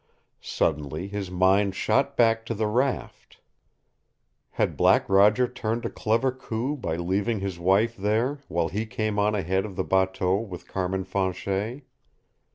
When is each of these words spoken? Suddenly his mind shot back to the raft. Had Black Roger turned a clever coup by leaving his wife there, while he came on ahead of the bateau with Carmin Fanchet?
Suddenly 0.41 1.09
his 1.09 1.29
mind 1.29 1.75
shot 1.75 2.17
back 2.17 2.43
to 2.47 2.55
the 2.55 2.65
raft. 2.65 3.39
Had 4.49 4.75
Black 4.75 5.07
Roger 5.07 5.47
turned 5.47 5.85
a 5.85 5.91
clever 5.91 6.31
coup 6.31 6.75
by 6.75 6.95
leaving 6.95 7.39
his 7.39 7.59
wife 7.59 7.95
there, 7.97 8.39
while 8.47 8.69
he 8.69 8.87
came 8.87 9.19
on 9.19 9.35
ahead 9.35 9.63
of 9.63 9.75
the 9.75 9.83
bateau 9.83 10.37
with 10.37 10.67
Carmin 10.67 11.03
Fanchet? 11.03 11.83